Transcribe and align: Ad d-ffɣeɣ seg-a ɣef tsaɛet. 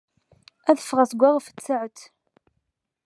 Ad 0.69 0.75
d-ffɣeɣ 0.77 1.07
seg-a 1.09 1.29
ɣef 1.31 1.45
tsaɛet. 1.49 1.99